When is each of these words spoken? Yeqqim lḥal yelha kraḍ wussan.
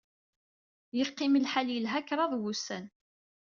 Yeqqim 0.97 1.33
lḥal 1.43 1.67
yelha 1.71 2.01
kraḍ 2.07 2.31
wussan. 2.41 2.85